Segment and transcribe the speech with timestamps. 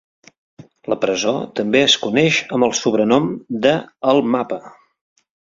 [0.93, 3.29] La presó també es coneix amb el sobrenom
[3.67, 3.75] de
[4.15, 4.61] "El mapa".